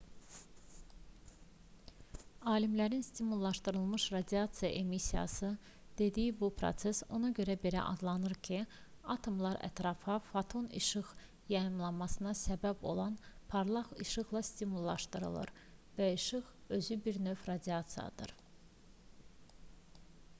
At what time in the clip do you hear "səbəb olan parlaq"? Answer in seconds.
12.41-13.93